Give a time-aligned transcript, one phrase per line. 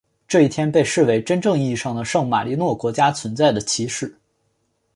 [0.27, 4.17] 这一天被视为真正意义上的圣马力诺国家存在的起始。